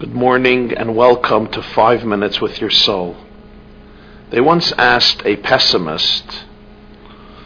[0.00, 3.18] Good morning and welcome to Five Minutes with Your Soul.
[4.30, 6.46] They once asked a pessimist,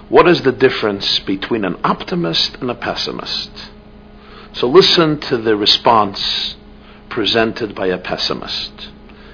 [0.08, 3.50] What is the difference between an optimist and a pessimist?
[4.52, 6.54] So listen to the response
[7.08, 8.88] presented by a pessimist.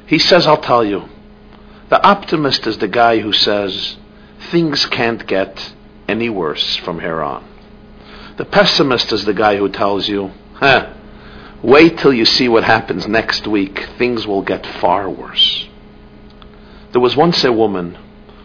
[0.07, 1.07] He says, I'll tell you.
[1.91, 3.99] The optimist is the guy who says,
[4.51, 5.75] Things can't get
[6.09, 7.47] any worse from here on.
[8.39, 10.95] The pessimist is the guy who tells you, huh,
[11.63, 13.87] Wait till you see what happens next week.
[13.99, 15.69] Things will get far worse.
[16.93, 17.97] There was once a woman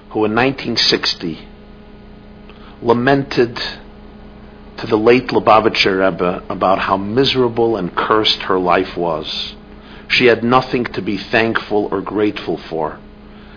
[0.10, 1.48] who in 1960
[2.82, 3.56] lamented
[4.78, 9.56] to the late Lubavitcher Rebbe about how miserable and cursed her life was.
[10.10, 13.00] She had nothing to be thankful or grateful for,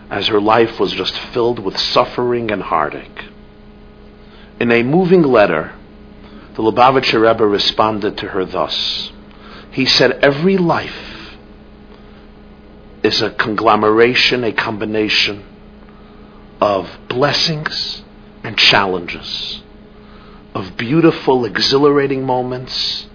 [0.08, 3.24] as her life was just filled with suffering and heartache.
[4.60, 5.74] In a moving letter,
[6.54, 9.12] the Lubavitcher Rebbe responded to her thus.
[9.78, 11.36] He said, Every life
[13.04, 15.44] is a conglomeration, a combination
[16.60, 18.02] of blessings
[18.42, 19.62] and challenges,
[20.52, 23.06] of beautiful, exhilarating moments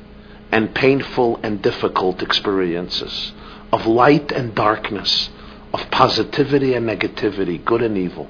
[0.54, 3.34] and painful and difficult experiences,
[3.74, 5.32] of light and darkness,
[5.74, 8.30] of positivity and negativity, good and evil.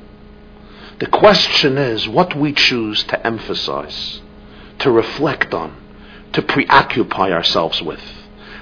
[0.97, 4.21] The question is what we choose to emphasize,
[4.79, 5.77] to reflect on,
[6.31, 8.01] to preoccupy ourselves with.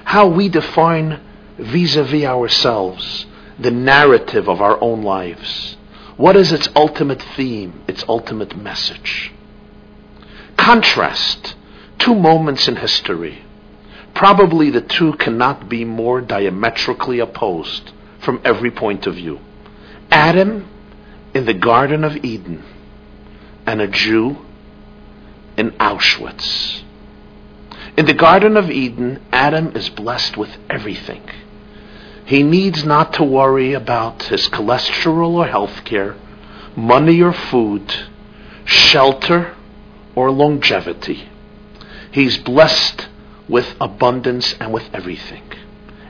[0.04, 1.20] How we define
[1.58, 3.26] vis-a-vis ourselves
[3.58, 5.76] the narrative of our own lives.
[6.16, 9.32] What is its ultimate theme, its ultimate message?
[10.56, 11.54] Contrast
[11.98, 13.44] two moments in history.
[14.14, 19.40] Probably the two cannot be more diametrically opposed from every point of view.
[20.10, 20.68] Adam
[21.34, 22.62] in the Garden of Eden
[23.66, 24.36] and a Jew
[25.56, 26.82] in Auschwitz.
[27.94, 31.22] In the Garden of Eden, Adam is blessed with everything.
[32.24, 36.16] He needs not to worry about his cholesterol or health care,
[36.74, 37.94] money or food,
[38.64, 39.54] shelter
[40.14, 41.28] or longevity.
[42.12, 43.08] He's blessed
[43.46, 45.42] with abundance and with everything.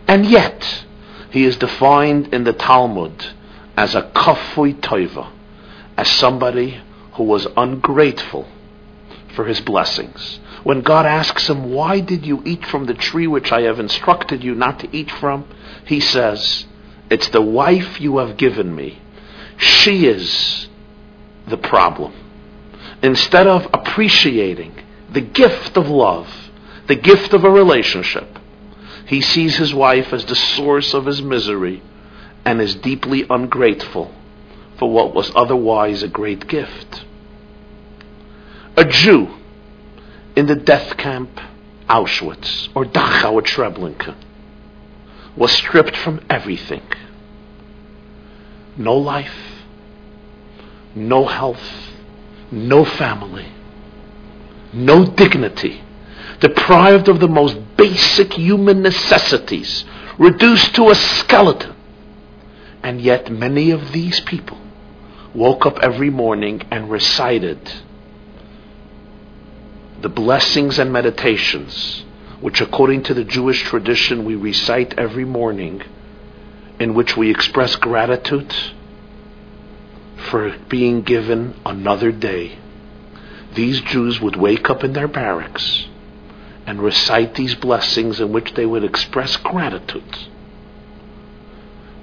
[0.06, 0.84] And yet,
[1.31, 3.26] he is defined in the Talmud
[3.76, 5.32] as a kafui toiva,
[5.97, 6.81] as somebody
[7.14, 8.47] who was ungrateful
[9.34, 10.38] for his blessings.
[10.65, 14.45] When God asks him, Why did you eat from the tree which I have instructed
[14.45, 15.49] you not to eat from?
[15.87, 16.67] He says,
[17.11, 19.00] It's the wife you have given me.
[19.56, 20.69] She is
[21.49, 22.15] the problem.
[23.03, 24.75] Instead of appreciating
[25.11, 26.28] the gift of love,
[26.87, 28.39] the gift of a relationship,
[29.06, 31.83] he sees his wife as the source of his misery
[32.44, 34.15] and is deeply ungrateful
[34.79, 37.05] for what was otherwise a great gift.
[38.77, 39.41] A Jew
[40.37, 41.41] in the death camp
[41.88, 44.15] Auschwitz or Dachau or Treblinka
[45.37, 46.82] was stripped from everything.
[48.76, 49.65] No life,
[50.94, 51.62] no health,
[52.50, 53.47] no family,
[54.72, 55.82] no dignity,
[56.41, 59.84] deprived of the most basic human necessities,
[60.19, 61.75] reduced to a skeleton.
[62.82, 64.59] And yet many of these people
[65.34, 67.72] woke up every morning and recited
[70.02, 72.04] the blessings and meditations,
[72.40, 75.80] which according to the Jewish tradition we recite every morning,
[76.80, 78.52] in which we express gratitude
[80.28, 82.58] for being given another day.
[83.54, 85.86] These Jews would wake up in their barracks
[86.66, 90.28] and recite these blessings in which they would express gratitude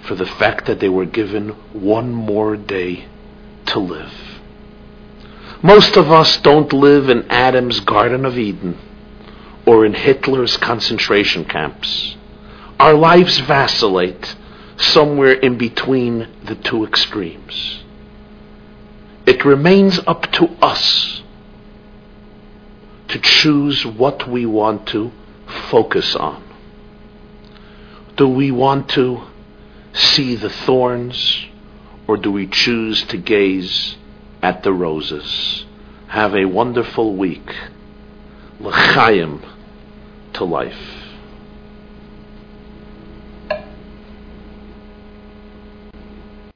[0.03, 3.05] for the fact that they were given one more day
[3.67, 4.28] to live.
[5.61, 8.77] Most of us don't live in Adam's Garden of Eden
[9.65, 12.15] or in Hitler's concentration camps.
[12.79, 14.37] Our lives vacillate
[14.77, 17.83] somewhere in between the two extremes.
[19.25, 21.23] It remains up to us
[23.09, 25.11] to choose what we want to
[25.69, 26.41] focus on.
[28.15, 29.23] Do we want to
[29.91, 31.45] see the thorns
[32.07, 33.97] or do we choose to gaze
[34.41, 35.65] at the roses.
[36.07, 37.55] Have a wonderful week.
[38.59, 39.41] L'chaim
[40.33, 40.98] to life.